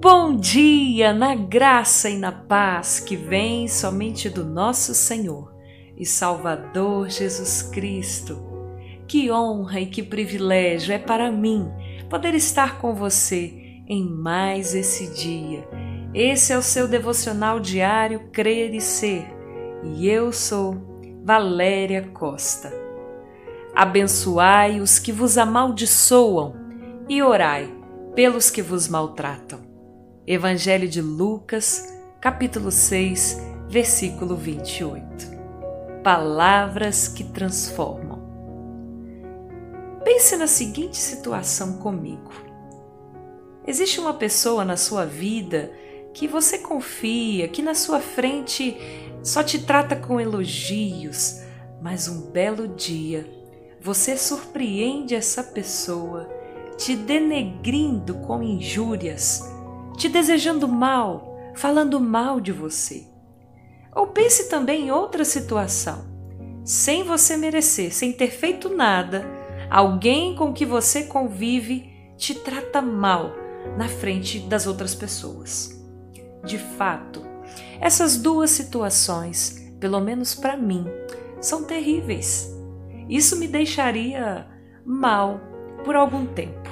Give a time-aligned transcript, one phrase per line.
[0.00, 5.52] Bom dia na graça e na paz que vem somente do nosso Senhor
[5.96, 8.38] e Salvador Jesus Cristo.
[9.08, 11.68] Que honra e que privilégio é para mim
[12.08, 13.52] poder estar com você
[13.88, 15.68] em mais esse dia.
[16.14, 19.26] Esse é o seu devocional diário Crer e Ser
[19.82, 20.76] e eu sou
[21.24, 22.72] Valéria Costa.
[23.74, 26.54] Abençoai os que vos amaldiçoam
[27.08, 27.68] e orai
[28.14, 29.67] pelos que vos maltratam.
[30.30, 35.02] Evangelho de Lucas, capítulo 6, versículo 28.
[36.04, 38.20] Palavras que transformam.
[40.04, 42.30] Pense na seguinte situação comigo.
[43.66, 45.72] Existe uma pessoa na sua vida
[46.12, 48.76] que você confia, que na sua frente
[49.22, 51.40] só te trata com elogios,
[51.80, 53.26] mas um belo dia
[53.80, 56.28] você surpreende essa pessoa
[56.76, 59.56] te denegrindo com injúrias,
[59.98, 63.04] te desejando mal, falando mal de você.
[63.94, 66.06] Ou pense também em outra situação.
[66.64, 69.26] Sem você merecer, sem ter feito nada,
[69.68, 73.32] alguém com que você convive te trata mal
[73.76, 75.84] na frente das outras pessoas.
[76.44, 77.22] De fato,
[77.80, 80.86] essas duas situações, pelo menos para mim,
[81.40, 82.54] são terríveis.
[83.08, 84.46] Isso me deixaria
[84.84, 85.40] mal
[85.84, 86.68] por algum tempo.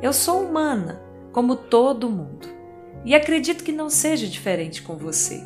[0.00, 2.59] Eu sou humana, como todo mundo,
[3.04, 5.42] e acredito que não seja diferente com você.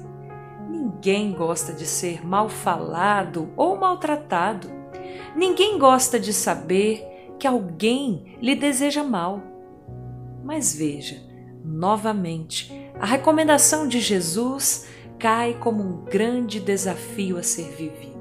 [0.69, 4.70] Ninguém gosta de ser mal falado ou maltratado.
[5.36, 9.42] Ninguém gosta de saber que alguém lhe deseja mal.
[10.42, 11.23] Mas veja,
[11.64, 14.86] novamente, a recomendação de Jesus
[15.18, 18.14] cai como um grande desafio a ser vivido.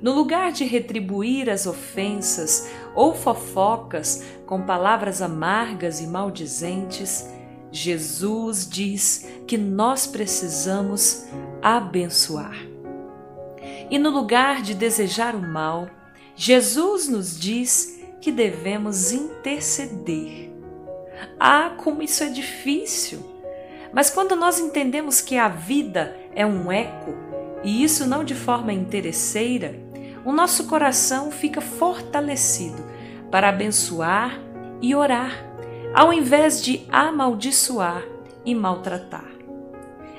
[0.00, 7.28] No lugar de retribuir as ofensas ou fofocas com palavras amargas e maldizentes,
[7.70, 11.26] Jesus diz que nós precisamos
[11.62, 12.56] abençoar.
[13.90, 15.88] E no lugar de desejar o mal,
[16.34, 20.52] Jesus nos diz que devemos interceder.
[21.38, 23.38] Ah, como isso é difícil!
[23.92, 27.14] Mas quando nós entendemos que a vida é um eco,
[27.64, 29.74] e isso não de forma interesseira,
[30.24, 32.84] o nosso coração fica fortalecido
[33.30, 34.38] para abençoar
[34.80, 35.47] e orar,
[35.94, 38.02] ao invés de amaldiçoar
[38.44, 39.30] e maltratar.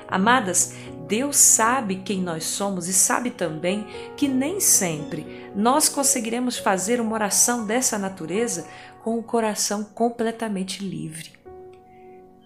[0.08, 0.74] Amadas,
[1.06, 3.86] Deus sabe quem nós somos e sabe também
[4.16, 8.66] que nem sempre nós conseguiremos fazer uma oração dessa natureza
[9.02, 11.32] com o coração completamente livre.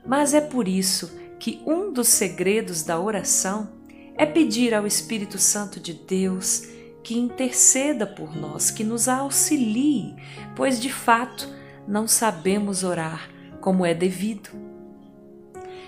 [0.07, 3.69] Mas é por isso que um dos segredos da oração
[4.17, 6.69] é pedir ao Espírito Santo de Deus
[7.03, 10.15] que interceda por nós, que nos auxilie,
[10.57, 11.49] pois de fato
[11.87, 13.29] não sabemos orar
[13.61, 14.51] como é devido.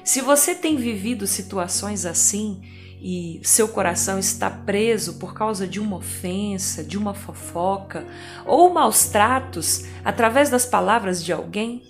[0.05, 2.63] Se você tem vivido situações assim
[3.01, 8.07] e seu coração está preso por causa de uma ofensa, de uma fofoca
[8.45, 11.83] ou maus tratos através das palavras de alguém,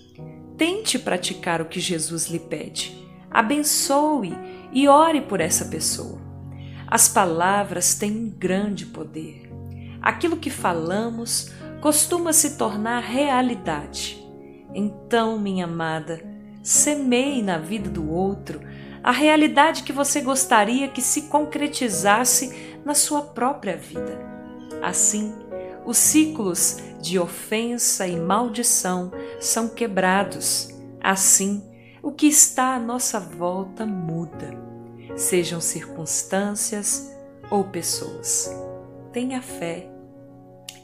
[0.57, 2.97] tente praticar o que Jesus lhe pede.
[3.31, 4.35] Abençoe
[4.73, 6.21] e ore por essa pessoa.
[6.87, 9.51] As palavras têm um grande poder.
[10.01, 14.25] Aquilo que falamos costuma se tornar realidade.
[14.75, 16.21] Então, minha amada,
[16.63, 18.61] semeie na vida do outro
[19.03, 24.19] a realidade que você gostaria que se concretizasse na sua própria vida.
[24.83, 25.33] Assim,
[25.85, 30.71] os ciclos de ofensa e maldição são quebrados.
[31.01, 31.63] Assim,
[32.03, 34.51] o que está à nossa volta muda
[35.17, 37.11] sejam circunstâncias
[37.51, 38.51] ou pessoas.
[39.13, 39.96] Tenha fé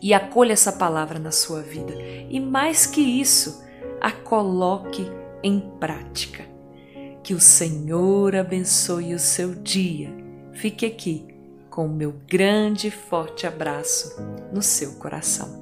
[0.02, 1.94] e acolha essa palavra na sua vida.
[2.28, 3.64] E mais que isso,
[4.00, 5.06] a coloque
[5.42, 6.44] em prática.
[7.22, 10.12] Que o Senhor abençoe o seu dia.
[10.52, 11.28] Fique aqui
[11.70, 14.20] com o meu grande e forte abraço
[14.52, 15.61] no seu coração.